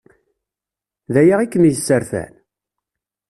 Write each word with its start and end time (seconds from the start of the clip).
D 1.13 1.15
aya 1.21 1.35
i 1.41 1.47
kem-yesserfan? 1.51 2.33